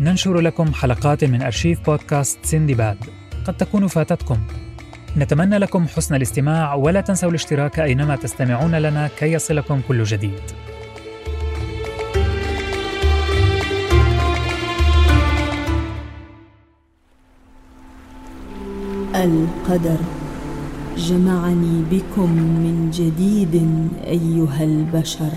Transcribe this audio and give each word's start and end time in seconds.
ننشر 0.00 0.40
لكم 0.40 0.72
حلقات 0.74 1.24
من 1.24 1.42
أرشيف 1.42 1.80
بودكاست 1.86 2.38
سندباد 2.42 2.96
قد 3.46 3.56
تكون 3.56 3.86
فاتتكم. 3.86 4.38
نتمنى 5.16 5.58
لكم 5.58 5.86
حسن 5.86 6.14
الاستماع 6.14 6.74
ولا 6.74 7.00
تنسوا 7.00 7.30
الاشتراك 7.30 7.80
أينما 7.80 8.16
تستمعون 8.16 8.74
لنا 8.74 9.08
كي 9.18 9.32
يصلكم 9.32 9.80
كل 9.88 10.04
جديد. 10.04 10.40
القدر. 19.14 19.98
جمعني 20.96 21.82
بكم 21.90 22.30
من 22.32 22.90
جديد 22.90 23.68
أيها 24.06 24.64
البشر. 24.64 25.32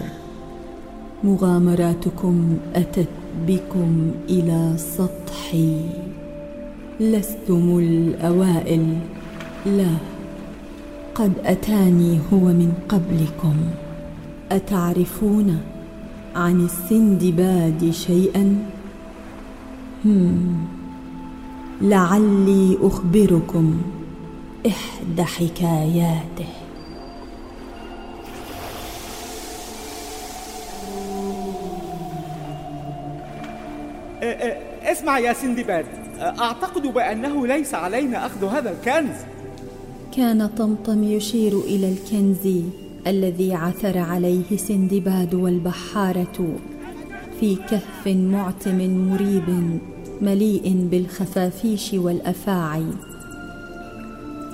مغامراتكم 1.23 2.57
أتت 2.75 3.07
بكم 3.47 4.11
إلى 4.29 4.73
سطحي. 4.77 5.81
لستم 6.99 7.77
الأوائل. 7.77 8.97
لا 9.65 9.95
قد 11.15 11.33
أتاني 11.45 12.19
هو 12.33 12.39
من 12.39 12.73
قبلكم. 12.89 13.55
أتعرفون 14.51 15.61
عن 16.35 16.65
السندباد 16.65 17.91
شيئا؟ 17.91 18.55
هم 20.05 20.57
لعلي 21.81 22.77
أخبركم 22.81 23.81
إحدى 24.67 25.23
حكاياته. 25.23 26.58
اسمع 35.09 35.19
يا 35.19 35.33
سندباد 35.33 35.85
أعتقد 36.19 36.81
بأنه 36.81 37.47
ليس 37.47 37.73
علينا 37.73 38.25
أخذ 38.25 38.45
هذا 38.45 38.71
الكنز. 38.71 39.15
كان 40.15 40.47
طمطم 40.47 41.03
يشير 41.03 41.59
إلى 41.59 41.93
الكنز 41.93 42.63
الذي 43.07 43.53
عثر 43.53 43.97
عليه 43.97 44.57
سندباد 44.57 45.33
والبحارة 45.33 46.55
في 47.39 47.55
كهف 47.55 48.07
معتم 48.07 49.09
مريب 49.09 49.79
مليء 50.21 50.87
بالخفافيش 50.91 51.93
والأفاعي. 51.93 52.85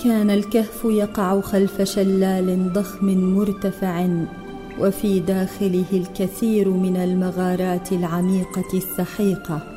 كان 0.03 0.29
الكهف 0.29 0.85
يقع 0.85 1.41
خلف 1.41 1.81
شلال 1.81 2.73
ضخم 2.73 3.05
مرتفع 3.05 4.07
وفي 4.79 5.19
داخله 5.19 5.85
الكثير 5.93 6.69
من 6.69 6.97
المغارات 6.97 7.91
العميقة 7.91 8.69
السحيقة. 8.73 9.74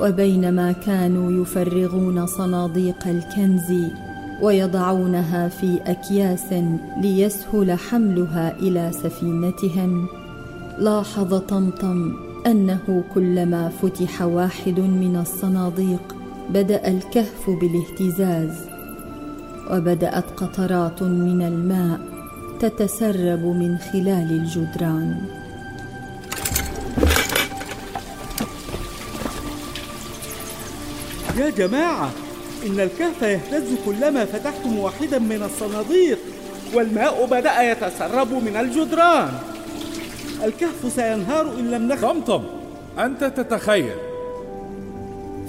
وبينما 0.00 0.72
كانوا 0.72 1.42
يفرغون 1.42 2.26
صناديق 2.26 3.06
الكنز 3.06 3.72
ويضعونها 4.42 5.48
في 5.48 5.78
أكياس 5.86 6.54
ليسهل 7.00 7.72
حملها 7.72 8.58
إلى 8.58 8.90
سفينتهم. 8.92 10.06
لاحظ 10.78 11.34
طمطم 11.34 12.12
أنه 12.46 13.04
كلما 13.14 13.68
فتح 13.68 14.22
واحد 14.22 14.80
من 14.80 15.16
الصناديق 15.16 16.16
بدأ 16.50 16.88
الكهف 16.88 17.50
بالاهتزاز 17.60 18.70
وبدأت 19.70 20.24
قطرات 20.36 21.02
من 21.02 21.42
الماء 21.42 22.00
تتسرب 22.60 23.44
من 23.44 23.78
خلال 23.78 24.30
الجدران. 24.30 25.39
يا 31.38 31.50
جماعة 31.50 32.10
إن 32.66 32.80
الكهف 32.80 33.22
يهتز 33.22 33.74
كلما 33.86 34.24
فتحتم 34.24 34.78
واحدا 34.78 35.18
من 35.18 35.42
الصناديق 35.42 36.18
والماء 36.74 37.26
بدأ 37.26 37.62
يتسرب 37.72 38.32
من 38.32 38.56
الجدران. 38.56 39.32
الكهف 40.44 40.92
سينهار 40.94 41.52
إن 41.58 41.70
لم 41.70 41.88
نخ 41.88 42.00
طمطم 42.00 42.42
أنت 42.98 43.24
تتخيل. 43.24 43.96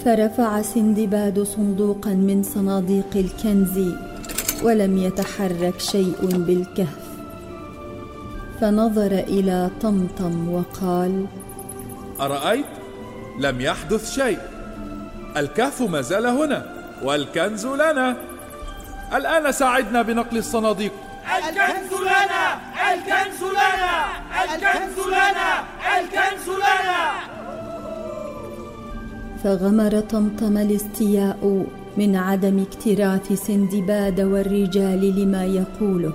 فرفع 0.06 0.62
سندباد 0.62 1.44
صندوقا 1.44 2.10
من 2.10 2.44
صناديق 2.44 3.10
الكنز 3.16 3.94
ولم 4.64 4.98
يتحرك 4.98 5.80
شيء 5.80 6.16
بالكهف. 6.22 7.02
فنظر 8.62 9.12
إلى 9.12 9.70
طمطم 9.82 10.50
وقال 10.50 11.26
أرأيت؟ 12.22 12.66
لم 13.40 13.62
يحدث 13.62 14.14
شيء. 14.14 14.38
الكهف 15.38 15.82
ما 15.82 16.02
زال 16.02 16.26
هنا 16.26 16.66
والكنز 17.04 17.66
لنا. 17.66 18.18
الآن 19.14 19.52
ساعدنا 19.52 20.02
بنقل 20.02 20.38
الصناديق. 20.38 20.92
الكنز 21.38 21.94
لنا 22.02 22.44
الكنز 22.94 23.44
لنا 23.44 23.94
الكنز 24.44 25.08
لنا 25.08 25.64
الكنز 25.98 26.50
لنا. 26.50 27.12
فغمر 29.44 30.00
طمطم 30.00 30.58
الاستياء 30.58 31.66
من 31.98 32.16
عدم 32.16 32.66
اكتراث 32.68 33.34
سندباد 33.34 34.22
والرجال 34.22 35.22
لما 35.22 35.46
يقوله 35.46 36.14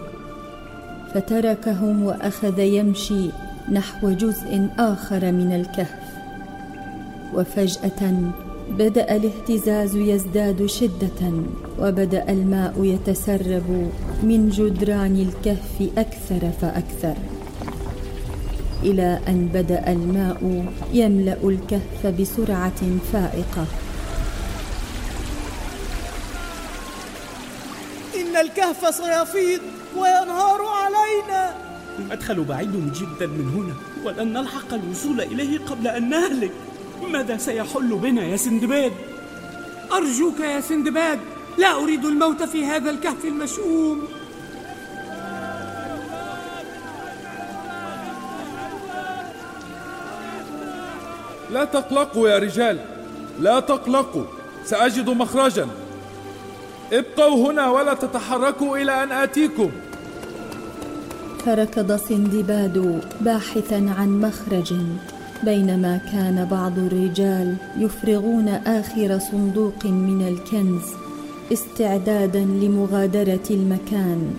فتركهم 1.15 2.05
وأخذ 2.05 2.59
يمشي 2.59 3.31
نحو 3.73 4.11
جزء 4.11 4.69
آخر 4.79 5.33
من 5.33 5.53
الكهف. 5.53 6.07
وفجأة 7.35 8.33
بدأ 8.71 9.17
الاهتزاز 9.17 9.97
يزداد 9.97 10.67
شدة 10.67 11.33
وبدأ 11.79 12.33
الماء 12.33 12.85
يتسرب 12.85 13.91
من 14.23 14.49
جدران 14.49 15.29
الكهف 15.29 15.99
أكثر 15.99 16.51
فأكثر 16.61 17.15
إلى 18.83 19.21
أن 19.29 19.49
بدأ 19.55 19.93
الماء 19.93 20.65
يملأ 20.93 21.37
الكهف 21.45 22.07
بسرعة 22.07 22.83
فائقة. 23.13 23.67
إن 28.17 28.37
الكهف 28.37 28.95
سيفيض 28.95 29.61
وينهار 29.97 30.61
علينا. 30.63 31.55
المدخل 31.99 32.45
بعيد 32.45 32.93
جدا 32.93 33.27
من 33.27 33.49
هنا 33.49 33.75
ولن 34.05 34.33
نلحق 34.33 34.75
الوصول 34.75 35.21
إليه 35.21 35.59
قبل 35.59 35.89
أن 35.89 36.09
نهلك. 36.09 36.53
ماذا 37.03 37.37
سيحل 37.37 37.95
بنا 37.95 38.25
يا 38.25 38.37
سندباد؟ 38.37 38.93
أرجوك 39.93 40.41
يا 40.41 40.61
سندباد 40.61 41.19
لا 41.59 41.83
أريد 41.83 42.05
الموت 42.05 42.43
في 42.43 42.65
هذا 42.65 42.91
الكهف 42.91 43.25
المشؤوم. 43.25 44.05
لا 51.51 51.65
تقلقوا 51.65 52.29
يا 52.29 52.39
رجال 52.39 52.79
لا 53.41 53.61
تقلقوا 53.61 54.25
سأجد 54.65 55.11
مخرجا. 55.11 55.69
ابقوا 56.93 57.53
هنا 57.53 57.71
ولا 57.71 57.95
تتحركوا 57.95 58.79
إلى 58.79 59.03
أن 59.03 59.13
آتيكم. 59.13 59.71
فركض 61.47 61.97
سندباد 61.97 63.03
باحثا 63.21 63.95
عن 63.99 64.21
مخرج. 64.21 64.75
بينما 65.45 65.97
كان 66.13 66.49
بعض 66.51 66.79
الرجال 66.79 67.55
يفرغون 67.79 68.49
آخر 68.49 69.19
صندوق 69.19 69.87
من 69.87 70.29
الكنز 70.29 70.85
استعدادا 71.53 72.41
لمغادرة 72.41 73.47
المكان. 73.51 74.31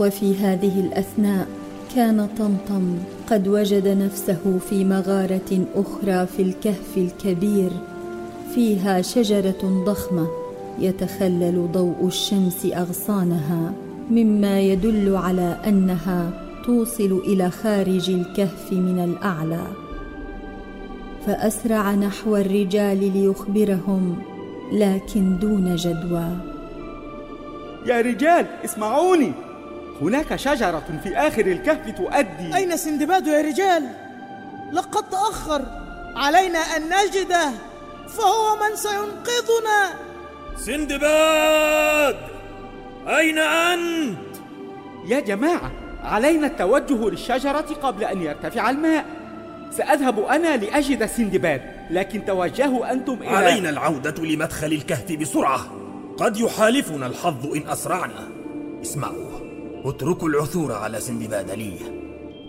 وفي 0.00 0.36
هذه 0.36 0.80
الأثناء 0.80 1.46
كان 1.94 2.28
طمطم 2.38 2.94
قد 3.30 3.48
وجد 3.48 3.88
نفسه 3.88 4.58
في 4.70 4.84
مغارة 4.84 5.66
أخرى 5.74 6.26
في 6.26 6.42
الكهف 6.42 6.96
الكبير 6.96 7.70
فيها 8.54 9.02
شجرة 9.02 9.84
ضخمة 9.86 10.28
يتخلل 10.78 11.68
ضوء 11.72 12.06
الشمس 12.06 12.66
أغصانها 12.66 13.72
مما 14.10 14.60
يدل 14.60 15.16
على 15.16 15.56
أنها 15.66 16.47
توصل 16.68 17.22
إلى 17.24 17.50
خارج 17.50 18.10
الكهف 18.10 18.72
من 18.72 19.04
الأعلى. 19.04 19.66
فأسرع 21.26 21.94
نحو 21.94 22.36
الرجال 22.36 23.12
ليخبرهم 23.16 24.22
لكن 24.72 25.38
دون 25.38 25.76
جدوى. 25.76 26.28
يا 27.86 28.00
رجال 28.00 28.46
اسمعوني. 28.64 29.32
هناك 30.02 30.36
شجرة 30.36 31.00
في 31.02 31.16
آخر 31.16 31.46
الكهف 31.46 31.90
تؤدي. 31.96 32.56
أين 32.56 32.76
سندباد 32.76 33.26
يا 33.26 33.40
رجال؟ 33.40 33.84
لقد 34.72 35.10
تأخر. 35.10 35.62
علينا 36.16 36.58
أن 36.58 36.82
نجده 36.82 37.50
فهو 38.08 38.56
من 38.56 38.76
سينقذنا. 38.76 39.80
سندباد 40.56 42.16
أين 43.06 43.38
أنت؟ 43.38 44.18
يا 45.06 45.20
جماعة 45.20 45.87
علينا 46.02 46.46
التوجه 46.46 47.10
للشجرة 47.10 47.66
قبل 47.82 48.04
أن 48.04 48.22
يرتفع 48.22 48.70
الماء. 48.70 49.04
سأذهب 49.70 50.18
أنا 50.18 50.56
لأجد 50.56 51.06
سندباد 51.06 51.62
لكن 51.90 52.24
توجهوا 52.24 52.92
أنتم 52.92 53.12
إلى 53.20 53.28
علينا 53.28 53.70
العودة 53.70 54.24
لمدخل 54.24 54.72
الكهف 54.72 55.12
بسرعة. 55.12 55.60
قد 56.16 56.36
يحالفنا 56.36 57.06
الحظ 57.06 57.46
إن 57.56 57.68
أسرعنا. 57.68 58.28
اسمعوا 58.82 59.28
اتركوا 59.84 60.28
العثور 60.28 60.72
على 60.72 61.00
سندباد 61.00 61.50
لي. 61.50 61.74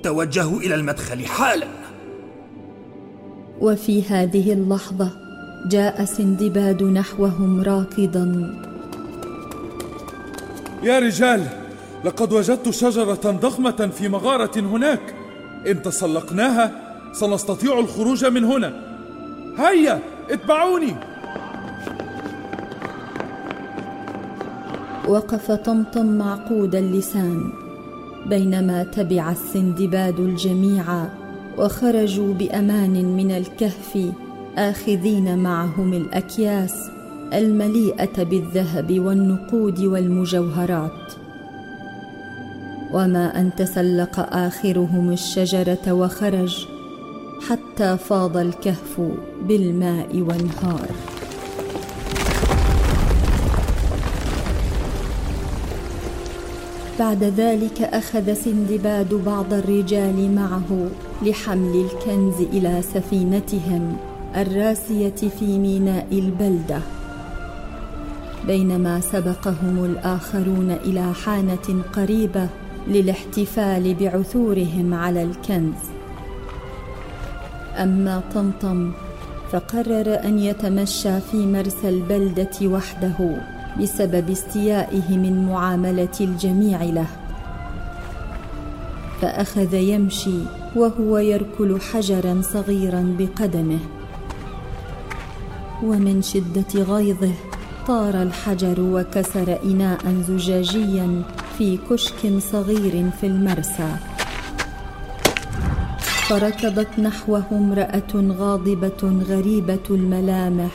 توجهوا 0.04 0.60
إلى 0.60 0.76
المدخل 0.76 1.26
حالا. 1.26 1.68
وفي 3.62 4.04
هذه 4.04 4.54
اللحظة 4.54 5.12
جاء 5.70 6.06
سندباد 6.06 6.84
نحوهم 6.84 7.62
راكضا. 7.62 8.56
يا 10.84 11.00
رجال 11.00 11.59
لقد 12.06 12.34
وجدت 12.34 12.70
شجرة 12.70 13.40
ضخمة 13.42 13.90
في 13.98 14.10
مغارة 14.10 14.60
هناك. 14.60 15.16
إن 15.68 15.82
تسلقناها 15.82 16.72
سنستطيع 17.14 17.80
الخروج 17.80 18.26
من 18.26 18.44
هنا. 18.44 18.74
هيا 19.58 20.00
اتبعوني! 20.30 20.96
وقف 25.08 25.52
طمطم 25.52 26.06
معقود 26.06 26.76
اللسان 26.76 27.52
بينما 28.26 28.84
تبع 28.84 29.32
السندباد 29.32 30.20
الجميع 30.20 31.06
وخرجوا 31.58 32.34
بأمان 32.34 33.06
من 33.06 33.32
الكهف 33.32 34.12
آخذين 34.58 35.40
معهم 35.40 35.94
الأكياس 35.94 36.90
المليئة 37.34 38.24
بالذهب 38.24 39.00
والنقود 39.00 39.80
والمجوهرات. 39.80 40.92
وما 42.94 43.40
أن 43.40 43.50
تسلق 43.58 44.20
آخرهم 44.36 45.12
الشجرة 45.12 45.94
وخرج 45.94 46.68
حتى 47.50 47.98
فاض 47.98 48.38
الكهف 48.38 49.02
بالماء 49.42 50.18
وانهار 50.22 50.90
بعد 57.00 57.24
ذلك 57.24 57.82
أخذ 57.82 58.34
سندباد 58.34 59.14
بعض 59.14 59.54
الرجال 59.54 60.36
معه 60.36 60.88
لحمل 61.22 61.86
الكنز 61.86 62.42
إلى 62.42 62.82
سفينتهم 62.82 63.98
الراسية 64.36 65.16
في 65.40 65.60
ميناء 65.60 66.08
البلدة 66.12 66.80
بينما 68.48 69.00
سبقهم 69.00 69.86
الآخرون 69.86 70.72
إلى 70.72 71.14
حانة 71.14 71.84
قريبة 71.94 72.50
للاحتفال 72.90 73.94
بعثورهم 73.94 74.94
على 74.94 75.24
الكنز. 75.24 75.82
أما 77.78 78.22
طمطم 78.34 78.92
فقرر 79.52 80.20
أن 80.26 80.40
يتمشى 80.40 81.20
في 81.20 81.38
مرسى 81.38 81.90
البلدة 81.90 82.56
وحده 82.64 83.38
بسبب 83.82 84.30
استيائه 84.30 85.18
من 85.18 85.46
معاملة 85.46 86.16
الجميع 86.22 86.84
له. 86.84 87.08
فأخذ 89.22 89.74
يمشي 89.74 90.40
وهو 90.76 91.18
يركل 91.18 91.82
حجرا 91.82 92.42
صغيرا 92.42 93.16
بقدمه. 93.20 93.80
ومن 95.84 96.22
شدة 96.22 96.84
غيظه 96.84 97.34
طار 97.88 98.22
الحجر 98.22 98.76
وكسر 98.80 99.60
اناء 99.64 100.24
زجاجيا 100.28 101.24
في 101.60 101.80
كشك 101.90 102.40
صغير 102.52 103.10
في 103.22 103.28
المرسى. 103.28 103.96
فركضت 106.28 107.00
نحوه 107.00 107.44
امراه 107.52 108.04
غاضبة 108.16 109.24
غريبة 109.30 109.84
الملامح. 109.90 110.72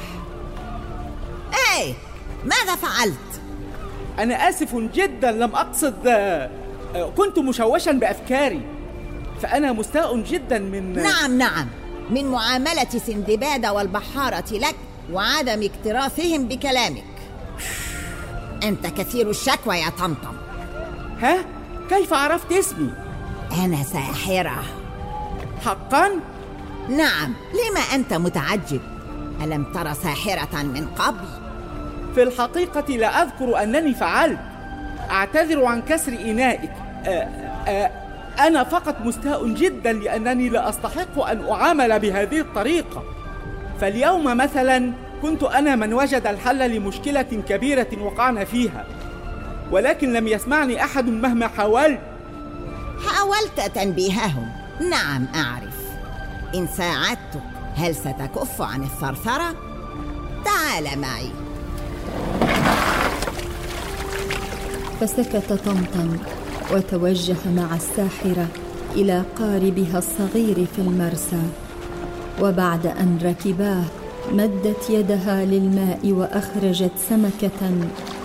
إيه 1.54 1.94
ماذا 2.44 2.74
فعلت؟ 2.74 3.40
أنا 4.18 4.48
آسف 4.48 4.76
جدا 4.76 5.32
لم 5.32 5.56
أقصد 5.56 6.06
آه، 6.06 6.50
آه، 6.94 7.10
كنت 7.16 7.38
مشوشا 7.38 7.92
بأفكاري. 7.92 8.60
فأنا 9.42 9.72
مستاء 9.72 10.16
جدا 10.16 10.58
من 10.58 10.92
نعم 10.92 11.38
نعم. 11.38 11.68
من 12.10 12.30
معاملة 12.30 12.88
سندباد 13.06 13.66
والبحارة 13.66 14.52
لك 14.52 14.76
وعدم 15.12 15.62
اكتراثهم 15.62 16.48
بكلامك. 16.48 17.04
أنت 18.62 18.86
كثير 18.86 19.30
الشكوى 19.30 19.76
يا 19.76 19.90
طمطم. 19.90 20.34
ها؟ 21.24 21.44
كيف 21.88 22.14
عرفت 22.14 22.52
اسمي؟ 22.52 22.90
أنا 23.64 23.82
ساحرة. 23.82 24.62
حقا؟ 25.64 26.08
نعم 26.88 27.34
لما 27.54 27.80
أنت 27.94 28.14
متعجب؟ 28.14 28.80
ألم 29.44 29.64
تر 29.64 29.92
ساحرة 29.92 30.62
من 30.62 30.86
قبل؟ 30.86 31.28
في 32.14 32.22
الحقيقة 32.22 32.96
لا 32.96 33.22
أذكر 33.22 33.62
أنني 33.62 33.94
فعلت. 33.94 34.38
أعتذر 35.10 35.64
عن 35.64 35.82
كسر 35.82 36.12
إنائك. 36.12 36.70
أنا 38.40 38.64
فقط 38.64 38.96
مستاء 39.04 39.48
جدا 39.48 39.92
لأنني 39.92 40.48
لا 40.48 40.68
أستحق 40.68 41.22
أن 41.22 41.48
أعامل 41.50 41.98
بهذه 41.98 42.40
الطريقة. 42.40 43.02
فاليوم 43.80 44.36
مثلا 44.36 44.92
كنت 45.22 45.42
أنا 45.42 45.76
من 45.76 45.94
وجد 45.94 46.26
الحل 46.26 46.70
لمشكلة 46.70 47.42
كبيرة 47.48 47.88
وقعنا 48.00 48.44
فيها. 48.44 48.86
ولكن 49.70 50.12
لم 50.12 50.28
يسمعني 50.28 50.84
أحد 50.84 51.08
مهما 51.08 51.48
حاولت. 51.48 52.00
حاولت 53.08 53.74
تنبيههم. 53.74 54.48
نعم 54.90 55.26
أعرف. 55.34 55.76
إن 56.54 56.66
ساعدتك 56.66 57.42
هل 57.74 57.94
ستكف 57.94 58.62
عن 58.62 58.82
الثرثرة؟ 58.82 59.54
تعال 60.44 60.98
معي. 60.98 61.30
فسكت 65.00 65.52
طمطم 65.52 66.16
وتوجه 66.72 67.36
مع 67.56 67.76
الساحرة 67.76 68.48
إلى 68.94 69.24
قاربها 69.38 69.98
الصغير 69.98 70.66
في 70.76 70.78
المرسى. 70.78 71.42
وبعد 72.40 72.86
أن 72.86 73.18
ركباه 73.22 73.84
مدت 74.32 74.90
يدها 74.90 75.44
للماء 75.44 76.00
وأخرجت 76.04 76.92
سمكة 77.08 77.70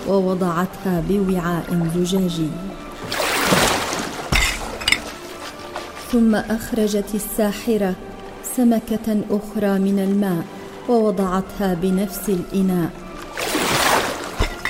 ووضعتها 0.08 1.04
بوعاء 1.10 1.90
زجاجي. 1.96 2.50
ثم 6.12 6.36
أخرجت 6.36 7.16
الساحرة 7.16 7.94
سمكة 8.56 9.22
أخرى 9.32 9.80
من 9.80 10.00
الماء 10.00 10.44
ووضعتها 10.90 11.74
بنفس 11.74 12.30
الإناء. 12.30 12.90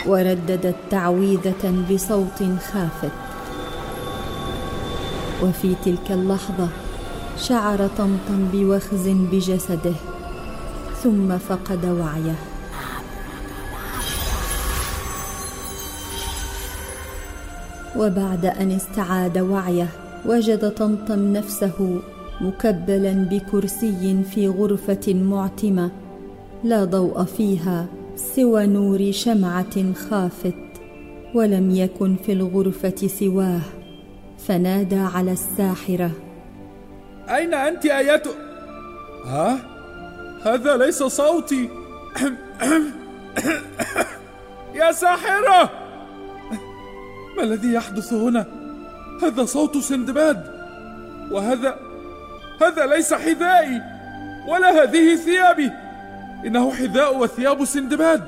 ورددت 0.05 0.75
تعويذة 0.91 1.85
بصوت 1.91 2.43
خافت. 2.73 3.11
وفي 5.43 5.75
تلك 5.85 6.11
اللحظة 6.11 6.67
شعر 7.37 7.89
طمطم 7.97 8.47
بوخز 8.53 9.07
بجسده 9.07 9.93
ثم 11.03 11.37
فقد 11.37 11.85
وعيه. 11.85 12.48
وبعد 17.99 18.45
أن 18.45 18.71
استعاد 18.71 19.37
وعيه 19.37 19.87
وجد 20.25 20.71
طمطم 20.71 21.33
نفسه 21.33 22.01
مكبلا 22.41 23.13
بكرسي 23.13 24.23
في 24.31 24.47
غرفة 24.47 25.13
معتمة 25.13 25.91
لا 26.63 26.83
ضوء 26.83 27.23
فيها 27.23 27.85
سوى 28.15 28.67
نور 28.67 29.11
شمعة 29.11 29.93
خافت 29.93 30.53
ولم 31.33 31.71
يكن 31.71 32.15
في 32.15 32.33
الغرفة 32.33 33.07
سواه 33.07 33.61
فنادى 34.47 34.99
على 34.99 35.31
الساحرة 35.31 36.11
أين 37.29 37.53
أنت 37.53 37.85
آيته؟ 37.85 38.31
ها؟ 39.25 39.59
هذا 40.43 40.77
ليس 40.77 41.03
صوتي 41.03 41.69
يا 44.79 44.91
ساحرة 44.91 45.88
ما 47.39 47.45
الذي 47.45 47.73
يحدث 47.73 48.13
هنا؟ 48.13 48.45
هذا 49.23 49.45
صوت 49.45 49.77
سندباد 49.77 50.43
وهذا 51.31 51.79
هذا 52.61 52.85
ليس 52.85 53.13
حذائي 53.13 53.81
ولا 54.47 54.83
هذه 54.83 55.15
ثيابي 55.15 55.71
إنه 56.45 56.71
حذاء 56.71 57.17
وثياب 57.17 57.65
سندباد 57.65 58.23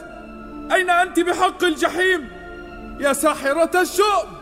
أين 0.74 0.89
أنت 0.89 1.20
بحق 1.20 1.63
الجحيم؟ 1.63 2.27
يا 3.00 3.13
ساحرة 3.13 3.82
الشؤم 3.82 4.41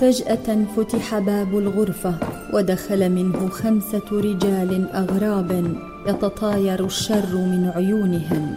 فجأة 0.00 0.64
فتح 0.76 1.18
باب 1.18 1.58
الغرفة 1.58 2.14
ودخل 2.52 3.10
منه 3.10 3.48
خمسة 3.48 4.04
رجال 4.12 4.90
أغراب 4.92 5.76
يتطاير 6.06 6.84
الشر 6.84 7.36
من 7.36 7.72
عيونهم 7.76 8.56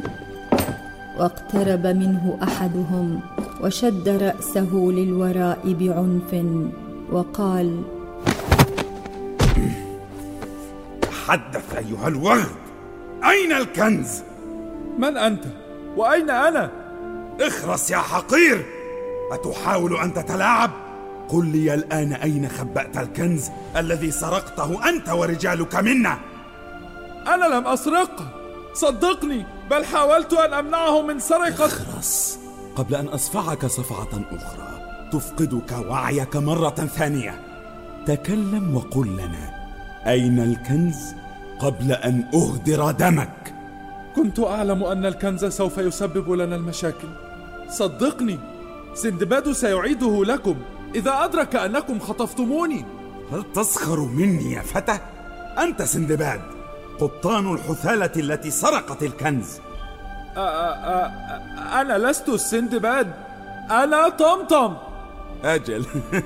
واقترب 1.19 1.87
منه 1.87 2.37
أحدهم 2.43 3.21
وشد 3.61 4.09
رأسه 4.09 4.69
للوراء 4.73 5.59
بعنف 5.79 6.45
وقال 7.11 7.83
تحدث 11.01 11.75
أيها 11.77 12.07
الورد 12.07 12.55
أين 13.29 13.51
الكنز؟ 13.51 14.23
من 14.97 15.17
أنت؟ 15.17 15.43
وأين 15.97 16.29
أنا؟ 16.29 16.71
اخرس 17.41 17.91
يا 17.91 17.97
حقير 17.97 18.65
أتحاول 19.31 19.97
أن 19.97 20.13
تتلاعب؟ 20.13 20.71
قل 21.29 21.45
لي 21.45 21.73
الآن 21.73 22.13
أين 22.13 22.49
خبأت 22.49 22.97
الكنز 22.97 23.49
الذي 23.77 24.11
سرقته 24.11 24.89
أنت 24.89 25.09
ورجالك 25.09 25.75
منا؟ 25.75 26.17
أنا 27.27 27.45
لم 27.45 27.67
أسرقه 27.67 28.27
صدقني 28.73 29.45
بل 29.71 29.85
حاولت 29.85 30.33
أن 30.33 30.53
أمنعه 30.53 31.01
من 31.01 31.19
سرقة 31.19 31.65
اخرس 31.65 32.39
قبل 32.75 32.95
أن 32.95 33.07
أصفعك 33.07 33.65
صفعة 33.65 34.09
أخرى 34.31 34.67
تفقدك 35.11 35.71
وعيك 35.89 36.35
مرة 36.35 36.69
ثانية. 36.69 37.39
تكلم 38.05 38.75
وقل 38.75 39.07
لنا 39.07 39.69
أين 40.07 40.39
الكنز 40.39 40.97
قبل 41.59 41.91
أن 41.91 42.29
أهدر 42.33 42.91
دمك؟ 42.91 43.53
كنت 44.15 44.39
أعلم 44.39 44.83
أن 44.83 45.05
الكنز 45.05 45.45
سوف 45.45 45.77
يسبب 45.77 46.31
لنا 46.31 46.55
المشاكل. 46.55 47.07
صدقني 47.69 48.39
سندباد 48.93 49.51
سيعيده 49.51 50.25
لكم. 50.25 50.55
إذا 50.95 51.23
أدرك 51.23 51.55
أنكم 51.55 51.99
خطفتموني. 51.99 52.85
هل 53.31 53.43
تسخر 53.53 53.99
مني 53.99 54.53
يا 54.53 54.61
فتى؟ 54.61 54.99
أنت 55.57 55.81
سندباد. 55.81 56.41
قبطان 56.99 57.53
الحثالة 57.53 58.11
التي 58.15 58.51
سرقت 58.51 59.03
الكنز. 59.03 59.45
أ- 59.55 59.59
أ- 59.59 60.37
أ- 60.37 61.73
أنا 61.73 61.97
لست 61.97 62.29
السندباد 62.29 63.11
أنا 63.71 64.09
طمطم. 64.09 64.75
أجل. 65.43 65.85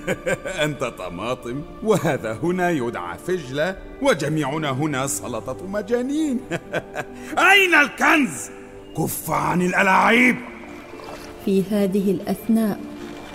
أنت 0.66 0.84
طماطم 0.84 1.62
وهذا 1.84 2.34
هنا 2.44 2.70
يدعى 2.70 3.18
فجلة 3.18 3.76
وجميعنا 4.02 4.70
هنا 4.72 5.08
سلطة 5.08 5.68
مجانين. 5.68 6.40
أين 7.52 7.74
الكنز؟ 7.82 8.50
كف 8.98 9.32
عن 9.32 9.62
الألاعيب. 9.62 10.36
في 11.46 11.64
هذه 11.72 12.12
الأثناء 12.12 12.80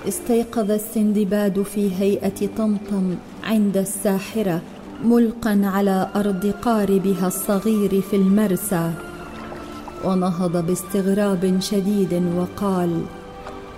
استيقظ 0.08 0.70
السندباد 0.70 1.62
في 1.62 1.94
هيئة 2.00 2.46
طمطم 2.58 3.16
عند 3.44 3.76
الساحرة. 3.76 4.60
ملقا 5.04 5.60
على 5.64 6.08
أرض 6.16 6.54
قاربها 6.62 7.26
الصغير 7.26 8.02
في 8.10 8.16
المرسى 8.16 8.92
ونهض 10.04 10.66
باستغراب 10.66 11.58
شديد 11.60 12.32
وقال 12.36 13.04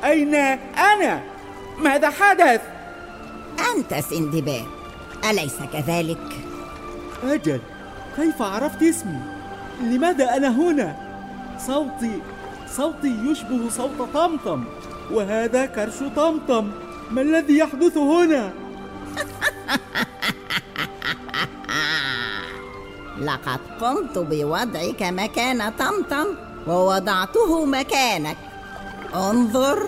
أين 0.05 0.35
أنا؟ 0.35 1.23
ماذا 1.79 2.11
حدث؟ 2.11 2.61
أنت 3.77 3.95
سندباد 3.95 4.65
أليس 5.31 5.57
كذلك؟ 5.73 6.37
أجل 7.25 7.61
كيف 8.17 8.43
عرفت 8.43 8.83
اسمي؟ 8.83 9.21
لماذا 9.83 10.37
أنا 10.37 10.49
هنا؟ 10.49 10.97
صوتي 11.67 12.23
صوتي 12.77 13.17
يشبه 13.31 13.69
صوت 13.71 14.09
طمطم 14.15 14.65
وهذا 15.11 15.67
كرش 15.67 15.99
طمطم 16.17 16.71
ما 17.11 17.23
الذي 17.23 17.59
يحدث 17.59 17.97
هنا؟ 17.97 18.53
لقد 23.23 23.61
قمت 23.81 24.19
بوضعك 24.19 25.03
مكان 25.03 25.73
طمطم 25.79 26.27
ووضعته 26.67 27.65
مكانك. 27.65 28.37
انظر. 29.15 29.79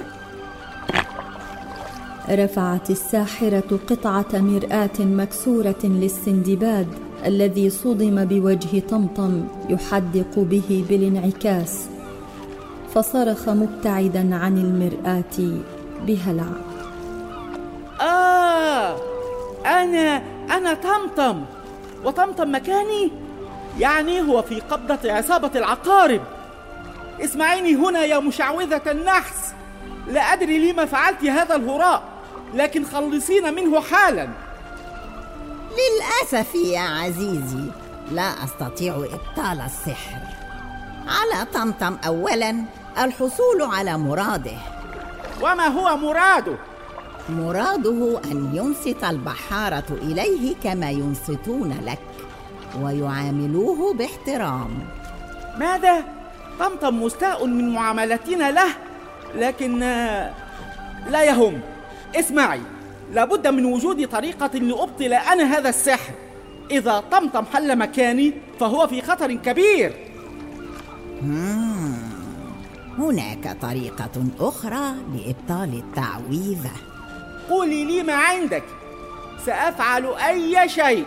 رفعت 2.30 2.90
الساحرة 2.90 3.78
قطعة 3.90 4.26
مرآة 4.32 4.98
مكسورة 4.98 5.82
للسندباد 5.84 6.88
الذي 7.26 7.70
صدم 7.70 8.24
بوجه 8.24 8.82
طمطم 8.90 9.44
يحدق 9.68 10.38
به 10.38 10.84
بالانعكاس. 10.88 11.88
فصرخ 12.94 13.48
مبتعدا 13.48 14.36
عن 14.36 14.58
المرآة 14.58 15.60
بهلع. 16.06 16.50
آه 18.00 18.96
أنا 19.66 20.22
أنا 20.56 20.74
طمطم. 20.74 21.44
وطمطم 22.04 22.54
مكاني. 22.54 23.12
يعني 23.78 24.20
هو 24.20 24.42
في 24.42 24.60
قبضة 24.60 25.12
عصابة 25.12 25.50
العقارب. 25.54 26.20
اسمعيني 27.20 27.74
هنا 27.74 28.04
يا 28.04 28.18
مشعوذة 28.18 28.82
النحس. 28.86 29.54
لا 30.06 30.20
أدري 30.20 30.72
لما 30.72 30.84
فعلت 30.84 31.24
هذا 31.24 31.56
الهراء 31.56 32.02
لكن 32.54 32.84
خلصين 32.84 33.54
منه 33.54 33.80
حالا. 33.80 34.28
للأسف 35.70 36.54
يا 36.54 36.80
عزيزي 36.80 37.64
لا 38.12 38.44
أستطيع 38.44 38.94
إبطال 38.94 39.60
السحر. 39.60 40.20
على 41.06 41.46
طمطم 41.54 41.96
أولا 42.06 42.64
الحصول 42.98 43.62
على 43.62 43.98
مراده. 43.98 44.58
وما 45.42 45.66
هو 45.66 45.96
مراده؟ 45.96 46.56
مراده 47.28 48.20
أن 48.24 48.50
ينصت 48.54 49.04
البحارة 49.04 49.84
إليه 50.02 50.54
كما 50.64 50.90
ينصتون 50.90 51.80
لك 51.84 51.98
ويعاملوه 52.82 53.94
باحترام. 53.94 54.70
ماذا؟ 55.58 56.04
طمطم 56.60 57.02
مستاء 57.02 57.46
من 57.46 57.74
معاملتنا 57.74 58.50
له 58.50 58.68
لكن 59.34 59.82
آه، 59.82 60.34
لا 61.10 61.24
يهم. 61.24 61.60
اسمعي 62.14 62.60
لابد 63.12 63.46
من 63.46 63.64
وجود 63.64 64.08
طريقة 64.08 64.58
لأبطل 64.58 65.12
أنا 65.12 65.44
هذا 65.58 65.68
السحر. 65.68 66.12
إذا 66.70 67.04
طمطم 67.10 67.44
حل 67.44 67.78
مكاني 67.78 68.32
فهو 68.60 68.86
في 68.86 69.02
خطر 69.02 69.34
كبير. 69.34 69.92
هناك 72.98 73.56
طريقة 73.62 74.24
أخرى 74.40 74.94
لإبطال 75.14 75.82
التعويذة. 75.82 76.70
قولي 77.50 77.84
لي 77.84 78.02
ما 78.02 78.14
عندك. 78.14 78.64
سأفعل 79.46 80.06
أي 80.06 80.68
شيء. 80.68 81.04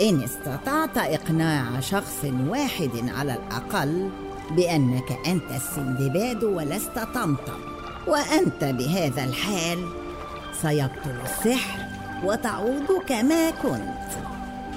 إن 0.00 0.22
استطعت 0.22 0.98
إقناع 0.98 1.80
شخص 1.80 2.24
واحد 2.48 2.90
على 3.18 3.34
الأقل 3.34 4.10
بأنك 4.50 5.18
أنت 5.26 5.50
السندباد 5.50 6.44
ولست 6.44 6.98
طمطم 7.14 7.60
وأنت 8.06 8.64
بهذا 8.64 9.24
الحال 9.24 9.88
سيبطل 10.62 11.20
السحر 11.24 11.78
وتعود 12.24 13.02
كما 13.06 13.50
كنت. 13.50 14.10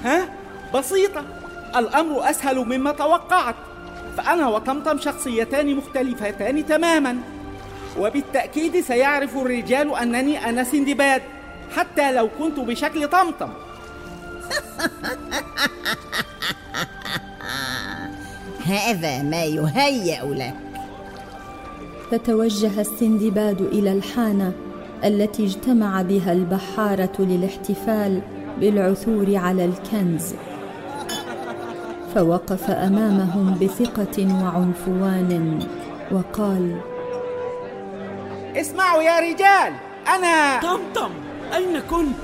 ها؟ 0.04 0.28
بسيطة. 0.74 1.24
الأمر 1.76 2.30
أسهل 2.30 2.58
مما 2.58 2.92
توقعت. 2.92 3.54
فأنا 4.16 4.48
وطمطم 4.48 4.98
شخصيتان 4.98 5.76
مختلفتان 5.76 6.66
تماما. 6.66 7.18
وبالتأكيد 7.98 8.80
سيعرف 8.80 9.36
الرجال 9.36 9.96
أنني 9.96 10.48
أنا 10.48 10.64
سندباد 10.64 11.22
حتى 11.76 12.12
لو 12.12 12.28
كنت 12.38 12.60
بشكل 12.60 13.08
طمطم. 13.08 13.50
هذا 18.66 19.22
ما 19.22 19.44
يهيأ 19.44 20.24
لك. 20.24 20.54
فتوجه 22.10 22.80
السندباد 22.80 23.60
إلى 23.60 23.92
الحانة 23.92 24.52
التي 25.04 25.44
اجتمع 25.44 26.02
بها 26.02 26.32
البحارة 26.32 27.12
للاحتفال 27.18 28.22
بالعثور 28.60 29.36
على 29.36 29.64
الكنز. 29.64 30.34
فوقف 32.14 32.70
أمامهم 32.70 33.58
بثقة 33.62 34.44
وعنفوان 34.44 35.58
وقال 36.10 36.91
اسمعوا 38.56 39.02
يا 39.02 39.20
رجال 39.20 39.74
أنا 40.08 40.60
طمطم 40.60 41.12
أين 41.54 41.80
كنت؟ 41.80 42.16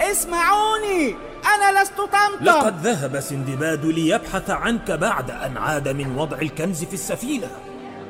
اسمعوني 0.00 1.16
أنا 1.54 1.82
لست 1.82 1.96
طمطم. 1.96 2.44
لقد 2.44 2.86
ذهب 2.86 3.20
سندباد 3.20 3.84
ليبحث 3.84 4.50
عنك 4.50 4.90
بعد 4.90 5.30
أن 5.30 5.56
عاد 5.56 5.88
من 5.88 6.16
وضع 6.16 6.38
الكنز 6.38 6.84
في 6.84 6.94
السفينة. 6.94 7.48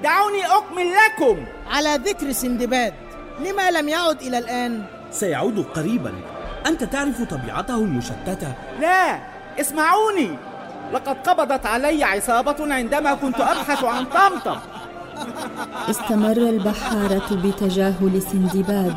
دعوني 0.02 0.47
أكمل 0.47 0.92
لكم. 0.92 1.45
على 1.71 2.00
ذكر 2.04 2.33
سندباد 2.33 2.95
لما 3.40 3.71
لم 3.71 3.88
يعد 3.88 4.23
إلى 4.23 4.38
الآن؟ 4.38 4.85
سيعود 5.11 5.66
قريبا. 5.75 6.14
أنت 6.66 6.85
تعرف 6.85 7.23
طبيعته 7.23 7.75
المشتتة؟ 7.75 8.54
لا 8.81 9.19
اسمعوني. 9.61 10.38
لقد 10.92 11.16
قبضت 11.28 11.66
علي 11.66 12.04
عصابة 12.04 12.75
عندما 12.75 13.14
كنت 13.14 13.40
أبحث 13.40 13.85
عن 13.85 14.04
طمطم. 14.04 14.59
استمر 15.91 16.37
البحارة 16.37 17.35
بتجاهل 17.45 18.23
سندباد 18.23 18.95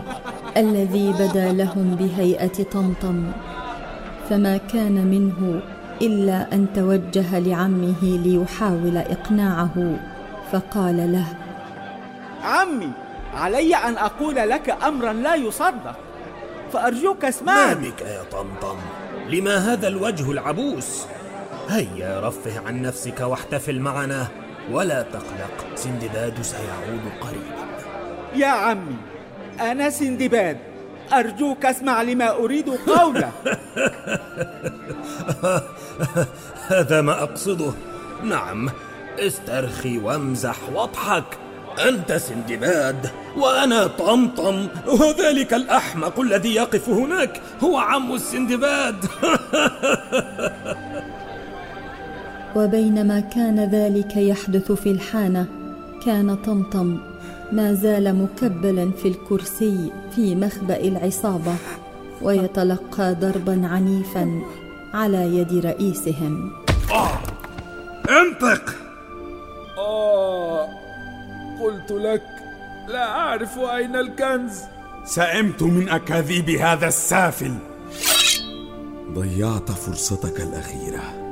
الذي 0.57 1.13
بدا 1.19 1.53
لهم 1.53 1.95
بهيئة 1.95 2.63
طمطم 2.63 3.31
فما 4.29 4.57
كان 4.57 5.07
منه 5.07 5.61
إلا 6.01 6.53
أن 6.53 6.67
توجه 6.75 7.39
لعمه 7.39 8.03
ليحاول 8.03 8.97
إقناعه 8.97 9.99
فقال 10.51 11.13
له 11.13 11.25
عمي 12.43 12.91
علي 13.33 13.75
أن 13.75 13.97
أقول 13.97 14.35
لك 14.35 14.77
أمرا 14.83 15.13
لا 15.13 15.35
يصدق 15.35 15.95
فأرجوك 16.73 17.23
ما 17.23 17.29
اسمعني 17.29 17.89
بك 17.89 18.01
يا 18.01 18.23
طمطم؟ 18.31 18.77
لما 19.29 19.57
هذا 19.57 19.87
الوجه 19.87 20.31
العبوس؟ 20.31 21.05
هيا 21.69 22.27
رفه 22.27 22.67
عن 22.67 22.81
نفسك 22.81 23.21
واحتفل 23.21 23.79
معنا. 23.79 24.27
ولا 24.71 25.01
تقلق 25.01 25.75
سندباد 25.75 26.41
سيعود 26.41 27.01
قريبا. 27.21 27.65
يا 28.35 28.47
عمي 28.47 28.95
أنا 29.59 29.89
سندباد. 29.89 30.57
أرجوك 31.13 31.65
اسمع 31.65 32.01
لما 32.01 32.31
أريد 32.31 32.69
قوله. 32.69 33.31
هذا 36.67 37.01
ما 37.01 37.23
أقصده. 37.23 37.71
نعم 38.23 38.69
استرخي 39.19 39.97
وامزح 39.97 40.55
واضحك. 40.73 41.23
أنت 41.87 42.13
سندباد 42.13 43.09
وأنا 43.37 43.87
طمطم. 43.87 44.67
وذلك 44.87 45.53
الأحمق 45.53 46.19
الذي 46.19 46.55
يقف 46.55 46.89
هناك. 46.89 47.41
هو 47.63 47.77
عم 47.77 48.15
السندباد. 48.15 49.05
وبينما 52.55 53.19
كان 53.19 53.59
ذلك 53.59 54.17
يحدث 54.17 54.71
في 54.71 54.91
الحانة 54.91 55.45
كان 56.05 56.35
طمطم 56.35 56.97
ما 57.51 57.73
زال 57.73 58.15
مكبلا 58.15 58.91
في 58.91 59.07
الكرسي 59.07 59.91
في 60.15 60.35
مخبأ 60.35 60.79
العصابة 60.79 61.55
ويتلقى 62.21 63.15
ضربا 63.15 63.67
عنيفا 63.67 64.41
على 64.93 65.37
يد 65.37 65.65
رئيسهم. 65.65 66.51
آه. 66.91 67.19
انطق! 68.09 68.75
آه 69.77 70.67
قلت 71.63 71.91
لك 71.91 72.23
لا 72.87 73.09
أعرف 73.09 73.59
أين 73.59 73.95
الكنز. 73.95 74.61
سئمت 75.05 75.63
من 75.63 75.89
أكاذيب 75.89 76.49
هذا 76.49 76.87
السافل. 76.87 77.53
ضيعت 79.13 79.71
فرصتك 79.71 80.41
الأخيرة. 80.41 81.24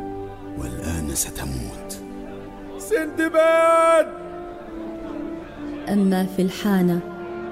والآن 0.58 1.16
ستموت. 1.16 1.98
سندباد! 2.78 4.08
أما 5.90 6.26
في 6.36 6.42
الحانة 6.42 7.00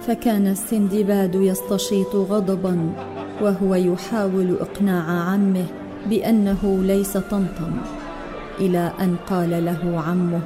فكان 0.07 0.47
السندباد 0.47 1.35
يستشيط 1.35 2.15
غضبا 2.15 2.93
وهو 3.41 3.75
يحاول 3.75 4.57
إقناع 4.61 5.31
عمه 5.31 5.65
بأنه 6.05 6.79
ليس 6.83 7.17
طمطم 7.17 7.71
إلى 8.59 8.91
أن 8.99 9.15
قال 9.27 9.65
له 9.65 10.03
عمه 10.07 10.41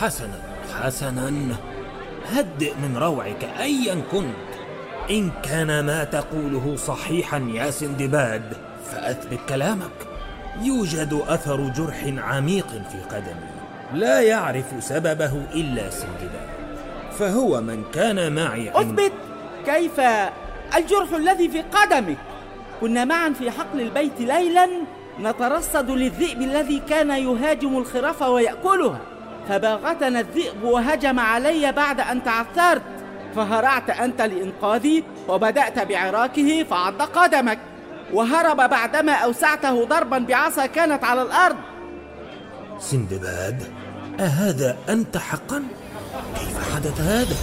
حسنا 0.00 0.40
حسنا 0.82 1.32
هدئ 2.26 2.74
من 2.82 2.96
روعك 2.96 3.44
ايا 3.44 4.02
كنت. 4.12 4.52
إن 5.10 5.30
كان 5.42 5.86
ما 5.86 6.04
تقوله 6.04 6.76
صحيحا 6.76 7.38
يا 7.38 7.70
سندباد 7.70 8.52
فأثبت 8.92 9.38
كلامك. 9.48 10.11
يوجد 10.60 11.22
أثر 11.28 11.68
جرح 11.68 12.04
عميق 12.18 12.66
في 12.66 13.16
قدمي. 13.16 13.52
لا 13.94 14.20
يعرف 14.20 14.64
سببه 14.80 15.32
إلا 15.54 15.90
سندباد 15.90 16.48
فهو 17.18 17.60
من 17.60 17.84
كان 17.94 18.32
معي 18.32 18.70
أثبت 18.80 19.12
كيف 19.66 20.00
الجرح 20.76 21.12
الذي 21.12 21.48
في 21.48 21.62
قدمك. 21.62 22.16
كنا 22.80 23.04
معا 23.04 23.30
في 23.30 23.50
حقل 23.50 23.80
البيت 23.80 24.20
ليلا 24.20 24.68
نترصد 25.20 25.90
للذئب 25.90 26.42
الذي 26.42 26.82
كان 26.88 27.10
يهاجم 27.10 27.78
الخراف 27.78 28.22
ويأكلها. 28.22 28.98
فباغتنا 29.48 30.20
الذئب 30.20 30.62
وهجم 30.62 31.20
علي 31.20 31.72
بعد 31.72 32.00
أن 32.00 32.24
تعثرت. 32.24 32.82
فهرعت 33.36 33.90
أنت 33.90 34.22
لإنقاذي 34.22 35.04
وبدأت 35.28 35.78
بعراكه 35.78 36.62
فعض 36.62 37.02
قدمك. 37.02 37.58
وهرب 38.12 38.56
بعدما 38.56 39.12
أوسعته 39.12 39.84
ضربا 39.84 40.18
بعصا 40.18 40.66
كانت 40.66 41.04
على 41.04 41.22
الأرض 41.22 41.56
سندباد 42.78 43.62
أهذا 44.20 44.76
أنت 44.88 45.16
حقا؟ 45.16 45.62
كيف 46.34 46.74
حدث 46.74 47.00
هذا؟ 47.00 47.36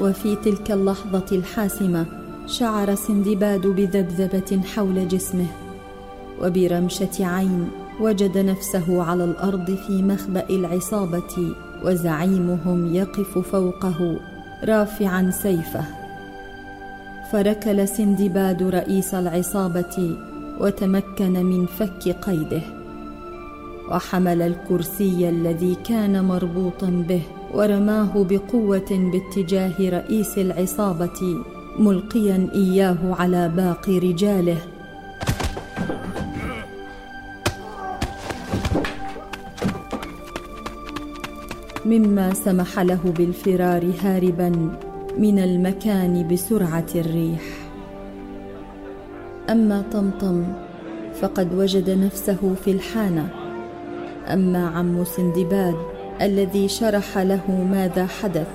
وفي 0.00 0.36
تلك 0.36 0.70
اللحظة 0.70 1.26
الحاسمة 1.32 2.06
شعر 2.46 2.94
سندباد 2.94 3.66
بذبذبة 3.66 4.60
حول 4.74 5.08
جسمه 5.08 5.46
وبرمشة 6.42 7.26
عين 7.26 7.70
وجد 8.00 8.38
نفسه 8.38 9.02
على 9.02 9.24
الأرض 9.24 9.78
في 9.86 10.02
مخبأ 10.02 10.50
العصابة 10.50 11.54
وزعيمهم 11.84 12.94
يقف 12.94 13.38
فوقه 13.38 14.20
رافعا 14.64 15.30
سيفه 15.42 15.97
فركل 17.32 17.88
سندباد 17.88 18.62
رئيس 18.62 19.14
العصابة 19.14 20.16
وتمكن 20.60 21.32
من 21.32 21.66
فك 21.66 22.08
قيده. 22.08 22.62
وحمل 23.90 24.42
الكرسي 24.42 25.28
الذي 25.28 25.74
كان 25.84 26.24
مربوطا 26.24 27.04
به 27.08 27.22
ورماه 27.54 28.12
بقوة 28.30 28.90
باتجاه 29.12 29.76
رئيس 29.80 30.38
العصابة 30.38 31.44
ملقيا 31.78 32.48
إياه 32.54 32.98
على 33.18 33.48
باقي 33.48 33.98
رجاله. 33.98 34.58
مما 41.86 42.34
سمح 42.34 42.78
له 42.78 43.14
بالفرار 43.18 43.92
هاربا. 44.02 44.78
من 45.18 45.38
المكان 45.38 46.28
بسرعة 46.28 46.86
الريح. 46.94 47.42
أما 49.50 49.84
طمطم 49.92 50.44
فقد 51.20 51.54
وجد 51.54 51.90
نفسه 51.90 52.54
في 52.64 52.70
الحانة. 52.70 53.28
أما 54.26 54.66
عم 54.66 55.04
سندباد 55.04 55.74
الذي 56.22 56.68
شرح 56.68 57.18
له 57.18 57.66
ماذا 57.70 58.06
حدث 58.06 58.46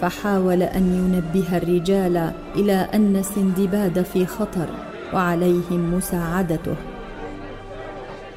فحاول 0.00 0.62
أن 0.62 0.82
ينبه 0.82 1.56
الرجال 1.56 2.32
إلى 2.56 2.88
أن 2.94 3.22
سندباد 3.22 4.02
في 4.02 4.26
خطر 4.26 4.68
وعليهم 5.14 5.94
مساعدته. 5.94 6.76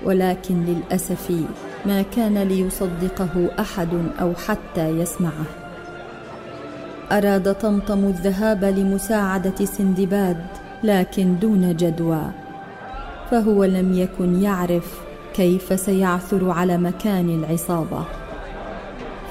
ولكن 0.06 0.66
للأسف 0.66 1.32
ما 1.86 2.02
كان 2.02 2.38
ليصدقه 2.38 3.50
أحد 3.60 3.90
أو 4.22 4.34
حتى 4.34 4.90
يسمعه. 4.90 5.67
أراد 7.12 7.54
طمطم 7.54 8.06
الذهاب 8.06 8.64
لمساعدة 8.64 9.66
سندباد 9.66 10.38
لكن 10.84 11.40
دون 11.40 11.76
جدوى. 11.76 12.22
فهو 13.32 13.64
لم 13.64 13.94
يكن 13.94 14.42
يعرف 14.42 15.02
كيف 15.34 15.80
سيعثر 15.80 16.50
على 16.50 16.78
مكان 16.78 17.30
العصابة. 17.30 18.04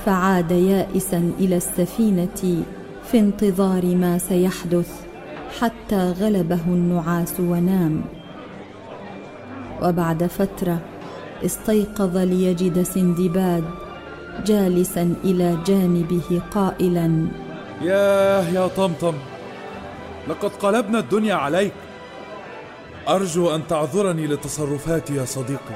فعاد 0.05 0.51
يائسا 0.51 1.31
إلى 1.41 1.57
السفينة 1.57 2.63
في 3.05 3.19
انتظار 3.19 3.87
ما 3.87 4.19
سيحدث 4.19 4.91
حتى 5.61 6.15
غلبه 6.21 6.61
النعاس 6.67 7.41
ونام. 7.41 8.03
وبعد 9.83 10.27
فترة 10.27 10.79
استيقظ 11.45 12.17
ليجد 12.17 12.83
سندباد 12.83 13.65
جالسا 14.47 15.15
إلى 15.25 15.59
جانبه 15.67 16.43
قائلا 16.51 17.27
ياه 17.83 18.49
يا 18.49 18.67
طمطم 18.67 19.15
لقد 20.29 20.51
قلبنا 20.51 20.99
الدنيا 20.99 21.35
عليك. 21.35 21.73
أرجو 23.09 23.55
أن 23.55 23.67
تعذرني 23.67 24.27
لتصرفاتي 24.27 25.17
يا 25.17 25.25
صديقي. 25.25 25.75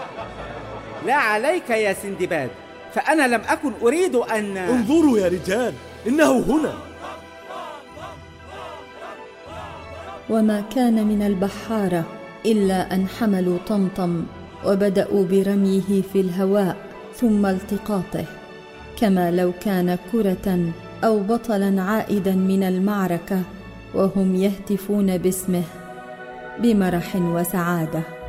لا 1.07 1.15
عليك 1.15 1.71
يا 1.71 1.93
سندباد 1.93 2.51
فأنا 2.95 3.29
لم 3.29 3.41
أكن 3.49 3.73
أريد 3.83 4.15
أن 4.15 4.57
انظروا 4.57 5.19
يا 5.19 5.29
رجال 5.29 5.75
إنه 6.07 6.39
هنا. 6.39 6.75
وما 10.31 10.65
كان 10.75 11.07
من 11.07 11.23
البحارة 11.23 12.05
إلا 12.47 12.95
أن 12.95 13.09
حملوا 13.09 13.59
طمطم 13.67 14.25
وبدأوا 14.65 15.25
برميه 15.25 16.03
في 16.13 16.21
الهواء 16.21 16.77
ثم 17.17 17.47
التقاطه 17.47 18.25
كما 19.01 19.31
لو 19.31 19.53
كان 19.65 19.99
كرة 20.13 20.73
أو 21.05 21.21
بطلا 21.21 21.83
عائدا 21.83 22.35
من 22.35 22.63
المعركة 22.63 23.43
وهم 23.95 24.35
يهتفون 24.35 25.19
باسمه 25.19 25.63
بمرح 26.59 27.17
وسعادة. 27.17 28.20